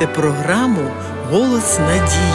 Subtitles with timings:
[0.00, 0.90] слухаєте програму
[1.30, 2.32] Голос надії.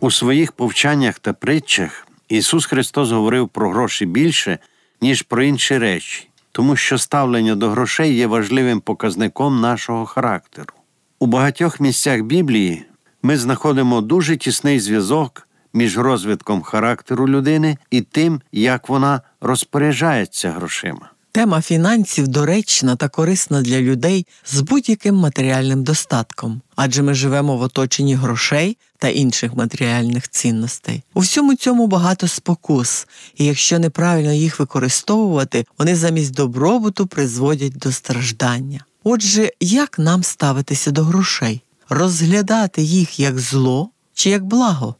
[0.00, 4.58] У своїх повчаннях та притчах Ісус Христос говорив про гроші більше,
[5.00, 10.74] ніж про інші речі, тому що ставлення до грошей є важливим показником нашого характеру.
[11.18, 12.84] У багатьох місцях Біблії
[13.22, 21.10] ми знаходимо дуже тісний зв'язок між розвитком характеру людини і тим, як вона розпоряджається грошима.
[21.32, 27.62] Тема фінансів доречна та корисна для людей з будь-яким матеріальним достатком, адже ми живемо в
[27.62, 31.02] оточенні грошей та інших матеріальних цінностей.
[31.14, 37.92] У всьому цьому багато спокус, і якщо неправильно їх використовувати, вони замість добробуту призводять до
[37.92, 38.84] страждання.
[39.04, 41.62] Отже, як нам ставитися до грошей?
[41.88, 44.94] Розглядати їх як зло чи як благо?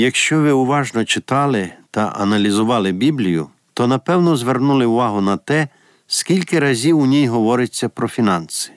[0.00, 5.68] Якщо ви уважно читали та аналізували Біблію, то напевно звернули увагу на те,
[6.06, 8.72] скільки разів у ній говориться про фінанси.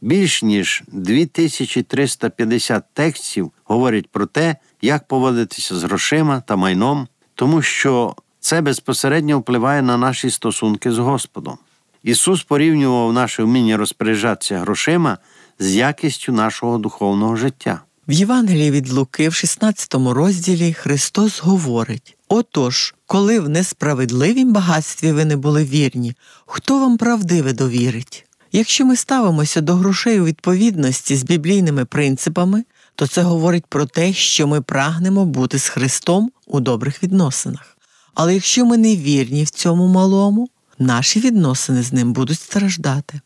[0.00, 8.14] Більш ніж 2350 текстів говорять про те, як поводитися з грошима та майном, тому що
[8.40, 11.58] це безпосередньо впливає на наші стосунки з Господом.
[12.02, 15.18] Ісус порівнював наше вміння розпоряджатися грошима
[15.58, 17.82] з якістю нашого духовного життя.
[18.08, 25.24] В Євангелії від Луки, в 16 розділі, Христос говорить: Отож, коли в несправедливім багатстві ви
[25.24, 26.14] не були вірні,
[26.46, 28.26] хто вам правдиве довірить?
[28.52, 34.12] Якщо ми ставимося до грошей у відповідності з біблійними принципами, то це говорить про те,
[34.12, 37.76] що ми прагнемо бути з Христом у добрих відносинах.
[38.14, 43.20] Але якщо ми не вірні в цьому малому, наші відносини з ним будуть страждати.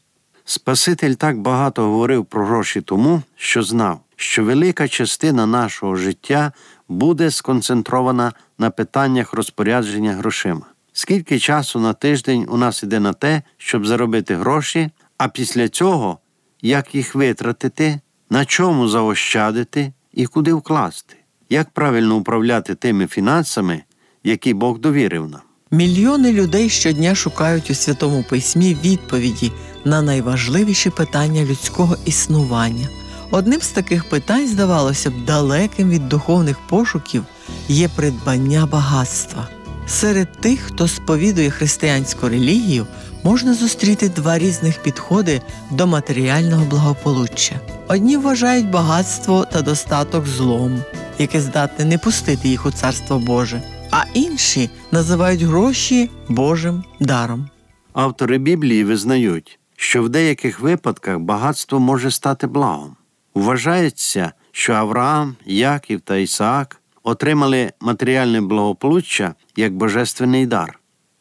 [0.49, 6.53] Спаситель так багато говорив про гроші тому, що знав, що велика частина нашого життя
[6.89, 10.67] буде сконцентрована на питаннях розпорядження грошима.
[10.93, 16.19] Скільки часу на тиждень у нас іде на те, щоб заробити гроші, а після цього
[16.63, 21.17] як їх витратити, на чому заощадити і куди вкласти,
[21.49, 23.83] як правильно управляти тими фінансами,
[24.25, 25.46] які Бог довірив нам.
[25.71, 29.53] Мільйони людей щодня шукають у Святому Письмі відповіді
[29.85, 32.89] на найважливіші питання людського існування.
[33.31, 37.25] Одним з таких питань, здавалося б, далеким від духовних пошуків
[37.69, 39.49] є придбання багатства.
[39.87, 42.87] Серед тих, хто сповідує християнську релігію,
[43.23, 47.61] можна зустріти два різних підходи до матеріального благополуччя.
[47.89, 50.83] Одні вважають багатство та достаток злом,
[51.19, 53.63] яке здатне не пустити їх у царство Боже,
[53.97, 57.49] а інші називають гроші Божим даром.
[57.93, 62.97] Автори Біблії визнають, що в деяких випадках багатство може стати благом.
[63.35, 70.79] Вважається, що Авраам, Яків та Ісаак отримали матеріальне благополуччя як божественний дар.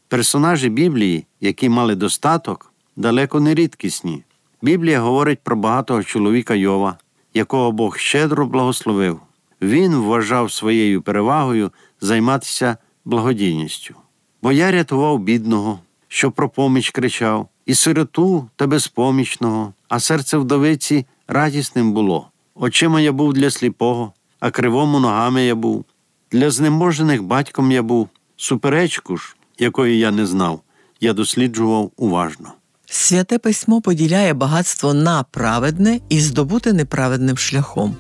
[0.08, 4.24] Персонажі Біблії, які мали достаток, далеко не рідкісні.
[4.62, 6.98] Біблія говорить про багатого чоловіка Йова,
[7.34, 9.20] якого Бог щедро благословив.
[9.62, 13.96] Він вважав своєю перевагою займатися благодійністю.
[14.42, 21.06] Бо я рятував бідного, що про поміч кричав, і сироту та безпомічного, а серце вдовиці
[21.28, 22.28] радісним було.
[22.56, 25.86] Очима я був для сліпого, а кривому ногами я був.
[26.32, 30.62] Для знеможених батьком я був, суперечку ж, якої я не знав,
[31.02, 32.52] я досліджував уважно.
[32.86, 37.96] Святе письмо поділяє багатство на праведне і здобуте неправедним шляхом.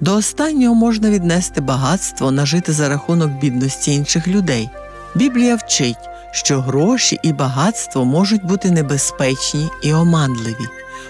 [0.00, 4.70] До останнього можна віднести багатство нажити за рахунок бідності інших людей.
[5.14, 10.66] Біблія вчить, що гроші і багатство можуть бути небезпечні і оманливі.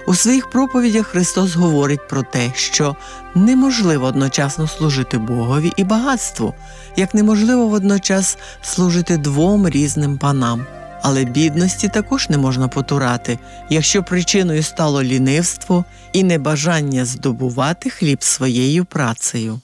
[0.06, 2.96] У своїх проповідях Христос говорить про те, що
[3.34, 6.54] неможливо одночасно служити Богові і багатству,
[6.96, 10.66] як неможливо водночас служити двом різним панам.
[11.02, 13.38] Але бідності також не можна потурати,
[13.70, 19.60] якщо причиною стало лінивство і небажання здобувати хліб своєю працею.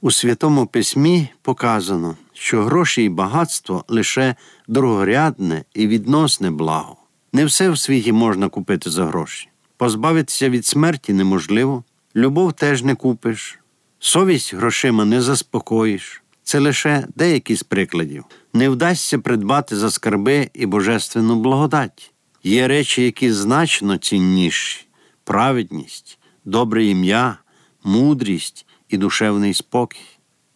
[0.00, 4.34] У Святому Письмі показано, що гроші і багатство лише
[4.68, 6.96] другорядне і відносне благо.
[7.32, 9.48] Не все в світі можна купити за гроші.
[9.76, 11.84] Позбавитися від смерті неможливо,
[12.16, 13.58] любов теж не купиш,
[13.98, 16.22] совість грошима не заспокоїш.
[16.42, 18.24] Це лише деякі з прикладів.
[18.54, 22.12] Не вдасться придбати за скарби і божественну благодать.
[22.44, 24.86] Є речі, які значно цінніші
[25.24, 27.36] праведність, добре ім'я,
[27.84, 30.00] мудрість і душевний спокій.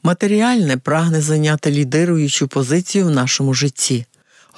[0.03, 4.07] Матеріальне прагне зайняти лідируючу позицію в нашому житті.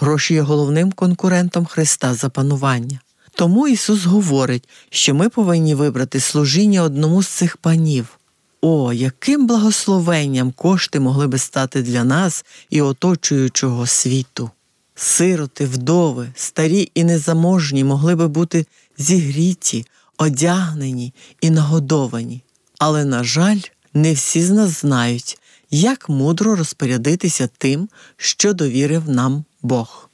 [0.01, 3.01] Гроші є головним конкурентом Христа за панування.
[3.35, 8.19] Тому Ісус говорить, що ми повинні вибрати служіння одному з цих панів.
[8.61, 14.51] О, яким благословенням кошти могли би стати для нас і оточуючого світу.
[14.95, 18.67] Сироти, вдови, старі і незаможні могли би бути
[18.99, 19.87] зігріті,
[20.19, 22.43] одягнені і нагодовані.
[22.79, 23.61] Але, на жаль,
[23.95, 25.39] не всі з нас знають,
[25.71, 30.11] як мудро розпорядитися тим, що довірив нам Бог.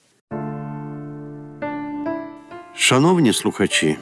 [2.76, 3.96] Шановні слухачі,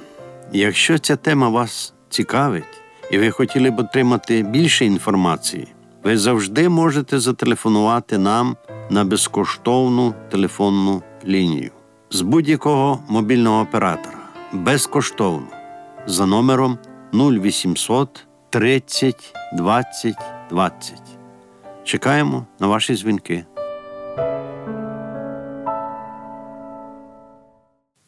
[0.53, 2.80] якщо ця тема вас цікавить
[3.11, 5.69] і ви хотіли б отримати більше інформації,
[6.03, 8.57] ви завжди можете зателефонувати нам
[8.91, 11.71] на безкоштовну телефонну лінію
[12.11, 14.19] з будь-якого мобільного оператора.
[14.53, 15.47] Безкоштовно
[16.07, 16.79] за номером
[17.15, 20.15] 0800 30 20
[20.51, 20.95] 20.
[21.85, 23.45] Чекаємо на ваші дзвінки.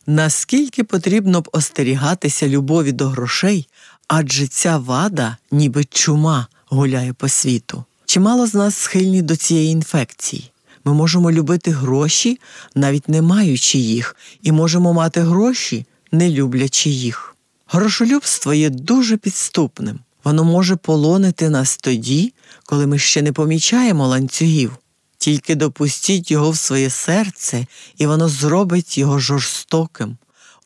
[0.06, 3.68] Наскільки потрібно б остерігатися любові до грошей,
[4.14, 7.84] адже ця вада, ніби чума, гуляє по світу.
[8.06, 10.50] Чимало з нас схильні до цієї інфекції.
[10.84, 12.38] Ми можемо любити гроші,
[12.74, 17.36] навіть не маючи їх, і можемо мати гроші, не люблячи їх.
[17.66, 19.98] Грошолюбство є дуже підступним.
[20.24, 22.32] Воно може полонити нас тоді,
[22.66, 24.72] коли ми ще не помічаємо ланцюгів.
[25.18, 27.66] Тільки допустіть його в своє серце,
[27.96, 30.16] і воно зробить його жорстоким,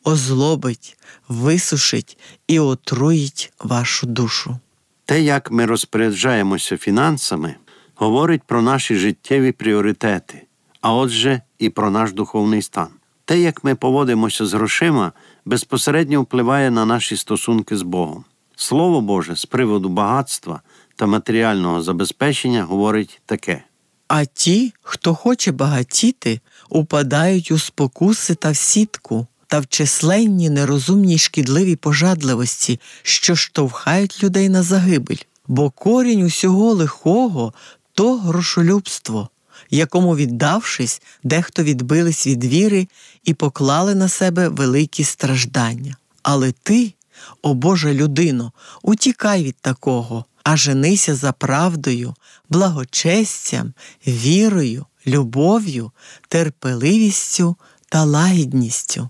[0.07, 2.17] озлобить, висушить
[2.47, 4.57] і отруїть вашу душу.
[5.05, 7.55] Те, як ми розпоряджаємося фінансами,
[7.95, 10.43] говорить про наші життєві пріоритети,
[10.81, 12.87] а отже, і про наш духовний стан.
[13.25, 15.11] Те, як ми поводимося з грошима,
[15.45, 18.25] безпосередньо впливає на наші стосунки з Богом.
[18.55, 20.61] Слово Боже з приводу багатства
[20.95, 23.63] та матеріального забезпечення говорить таке.
[24.07, 26.39] А ті, хто хоче багатіти,
[26.69, 34.49] упадають у спокуси та в сітку та в численні нерозумні шкідливі пожадливості, що штовхають людей
[34.49, 37.53] на загибель, бо корінь усього лихого
[37.93, 39.29] то грошолюбство,
[39.69, 42.87] якому, віддавшись, дехто відбились від віри
[43.23, 45.95] і поклали на себе великі страждання.
[46.23, 46.93] Але ти,
[47.41, 48.51] о Божа людино,
[48.81, 52.15] утікай від такого, а женися за правдою,
[52.49, 53.73] благочестям,
[54.07, 55.91] вірою, любов'ю,
[56.27, 57.55] терпеливістю
[57.89, 59.09] та лагідністю.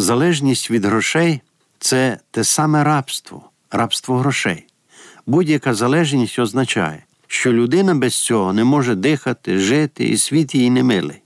[0.00, 1.40] Залежність від грошей
[1.78, 4.66] це те саме рабство, рабство грошей.
[5.26, 10.82] Будь-яка залежність означає, що людина без цього не може дихати, жити, і світ їй не
[10.82, 11.22] милий.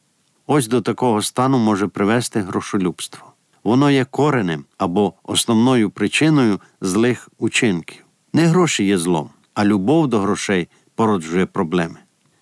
[0.46, 3.32] Ось до такого стану може привести грошолюбство.
[3.64, 8.04] Воно є коренем або основною причиною злих учинків.
[8.32, 11.96] Не гроші є злом, а любов до грошей породжує проблеми.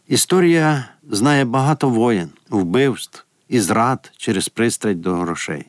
[0.09, 5.67] Історія знає багато воєн, вбивств і зрад через пристрасть до грошей.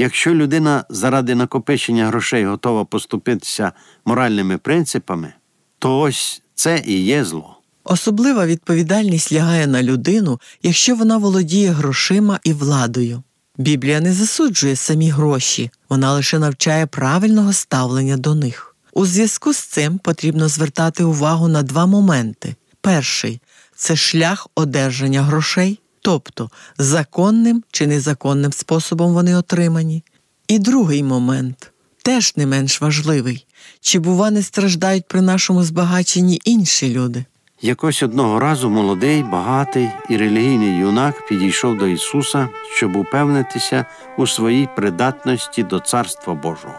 [0.00, 3.72] Якщо людина заради накопичення грошей готова поступитися
[4.04, 5.32] моральними принципами,
[5.78, 7.56] то ось це і є зло.
[7.84, 13.22] Особлива відповідальність лягає на людину, якщо вона володіє грошима і владою.
[13.56, 18.76] Біблія не засуджує самі гроші, вона лише навчає правильного ставлення до них.
[18.92, 22.54] У зв'язку з цим потрібно звертати увагу на два моменти.
[22.80, 23.40] Перший
[23.76, 30.04] це шлях одержання грошей, тобто законним чи незаконним способом вони отримані.
[30.48, 31.72] І другий момент
[32.02, 33.46] теж не менш важливий
[33.80, 37.24] чи, бува, не страждають при нашому збагаченні інші люди.
[37.62, 43.84] Якось одного разу молодий, багатий і релігійний юнак підійшов до Ісуса, щоб упевнитися
[44.18, 46.74] у своїй придатності до Царства Божого.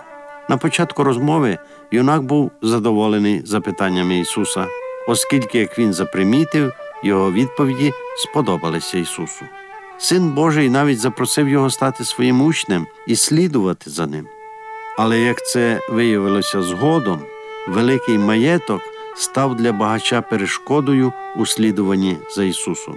[0.50, 1.58] На початку розмови
[1.92, 4.66] юнак був задоволений запитаннями Ісуса,
[5.08, 9.46] оскільки, як він запримітив, його відповіді сподобалися Ісусу.
[9.98, 14.28] Син Божий навіть запросив його стати своїм учнем і слідувати за ним.
[14.98, 17.20] Але як це виявилося згодом,
[17.68, 18.82] великий маєток
[19.16, 22.96] став для багача перешкодою у слідуванні за Ісусом.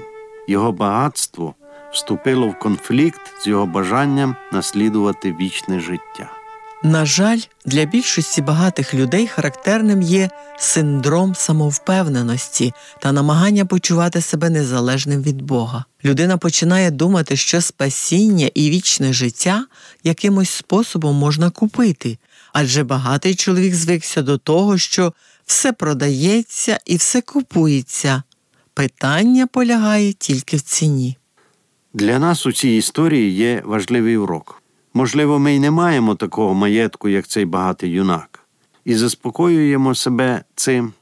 [0.49, 1.55] Його багатство
[1.93, 6.42] вступило в конфлікт з його бажанням наслідувати вічне життя.
[6.85, 15.23] На жаль, для більшості багатих людей характерним є синдром самовпевненості та намагання почувати себе незалежним
[15.23, 15.85] від Бога.
[16.05, 19.67] Людина починає думати, що спасіння і вічне життя
[20.05, 22.19] якимось способом можна купити,
[22.53, 25.13] адже багатий чоловік звикся до того, що
[25.47, 28.23] все продається і все купується.
[28.75, 31.17] Питання полягає тільки в ціні.
[31.95, 34.62] Для нас у цій історії є важливий урок.
[34.95, 38.41] Можливо, ми й не маємо такого маєтку, як цей багатий юнак,
[38.85, 40.93] і заспокоюємо себе цим,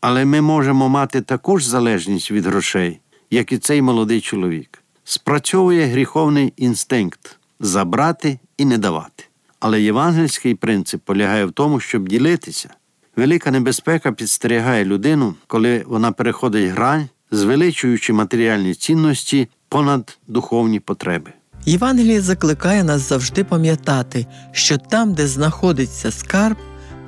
[0.00, 4.82] але ми можемо мати таку ж залежність від грошей, як і цей молодий чоловік.
[5.04, 9.24] Спрацьовує гріховний інстинкт забрати і не давати.
[9.60, 12.74] Але євангельський принцип полягає в тому, щоб ділитися.
[13.16, 21.32] Велика небезпека підстерігає людину, коли вона переходить грань, звеличуючи матеріальні цінності понад духовні потреби.
[21.66, 26.56] Євангеліє закликає нас завжди пам'ятати, що там, де знаходиться скарб,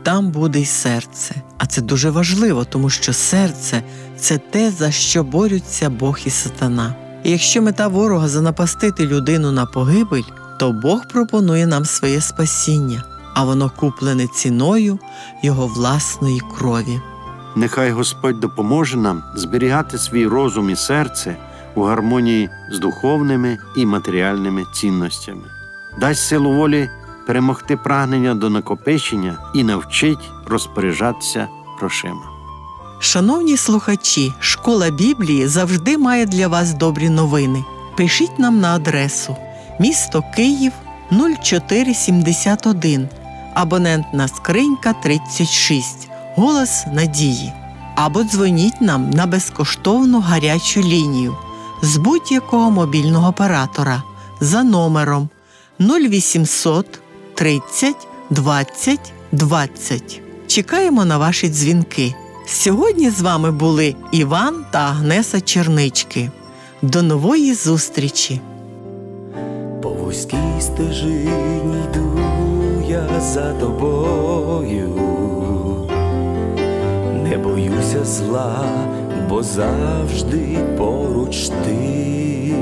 [0.02, 1.34] там буде й серце.
[1.58, 3.82] А це дуже важливо, тому що серце
[4.18, 6.94] це те, за що борються Бог і сатана.
[7.24, 10.22] І якщо мета ворога занапастити людину на погибель,
[10.58, 13.04] то Бог пропонує нам своє спасіння,
[13.34, 14.98] а воно куплене ціною
[15.42, 17.00] його власної крові.
[17.56, 21.36] Нехай Господь допоможе нам зберігати свій розум і серце
[21.74, 25.44] у гармонії з духовними і матеріальними цінностями,
[26.00, 26.90] дасть силу волі
[27.26, 31.48] перемогти прагнення до накопичення і навчить розпоряджатися
[31.78, 32.22] грошима.
[33.00, 37.64] Шановні слухачі, школа Біблії завжди має для вас добрі новини.
[37.96, 39.36] Пишіть нам на адресу
[39.80, 40.72] місто Київ
[41.10, 43.08] 0471,
[43.54, 47.52] абонентна скринька 36, голос надії.
[47.94, 51.36] Або дзвоніть нам на безкоштовну гарячу лінію
[51.82, 54.02] з будь-якого мобільного оператора
[54.40, 55.28] за номером
[55.80, 57.00] 0800
[57.34, 57.96] 30
[58.30, 60.20] 20 20.
[60.46, 62.14] Чекаємо на ваші дзвінки.
[62.46, 66.30] Сьогодні з вами були Іван та Агнеса Чернички.
[66.82, 68.40] До нової зустрічі!
[69.82, 71.30] По вузькій стежині
[71.84, 72.20] йду
[72.88, 74.88] я за тобою,
[77.22, 78.64] не боюся зла,
[79.32, 82.54] бо завжди поруч ти,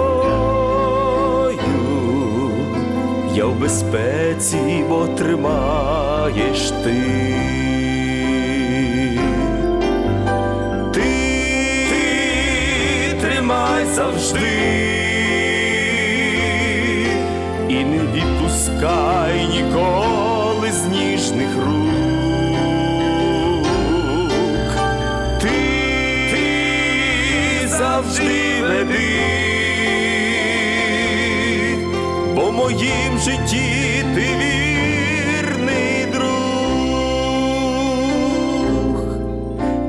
[3.35, 7.03] я в безпеці, бо тримаєш ти.
[13.95, 14.39] Завжди
[17.69, 20.26] і не відпускай ніколи
[20.71, 21.87] з ніжних рук.
[25.41, 25.49] Ти,
[26.31, 29.17] ти завжди веди,
[32.35, 36.27] бо моїм житті ти вірний друг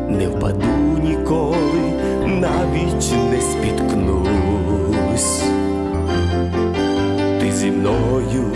[0.08, 1.92] не впаду ніколи,
[2.26, 5.42] навіть не спіткнусь.
[7.40, 8.52] Ти зі мною,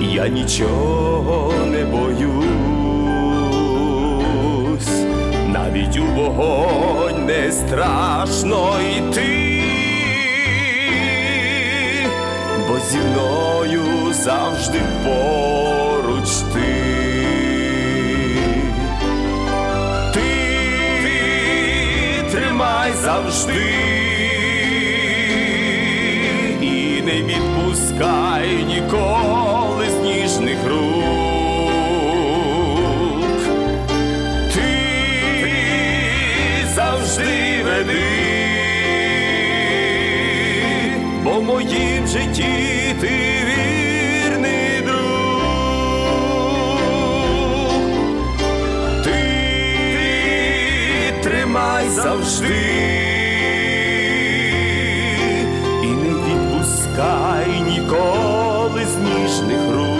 [0.00, 1.52] я нічого
[6.20, 9.62] вогонь не страшно йти,
[12.68, 16.60] бо зі мною завжди поруч ти.
[20.14, 20.20] Ти,
[21.02, 23.64] ти тримай завжди.
[26.60, 29.39] І не відпускай ніколи
[36.90, 38.02] завжди веди,
[41.24, 43.08] бо в моїм житті ти
[43.46, 45.42] вірний друг.
[49.04, 49.20] Ти,
[51.22, 52.54] тримай завжди
[55.82, 59.90] і не відпускай ніколи з ніжних рук.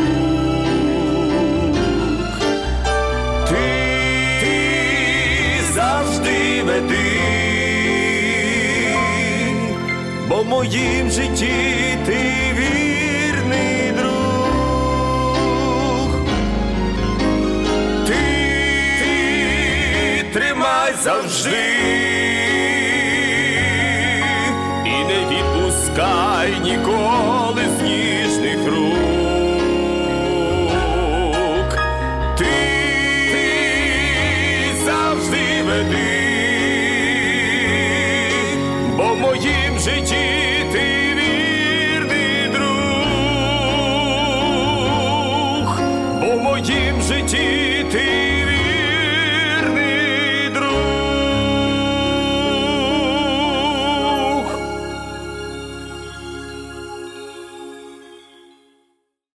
[5.74, 6.39] Завжди
[6.80, 7.20] веди,
[10.28, 12.18] бо в моїм житті ти
[12.54, 14.50] вірний друг.
[18.06, 18.14] Ти,
[18.98, 21.50] ти тримай завжди.
[24.84, 27.49] І не відпускай ніколи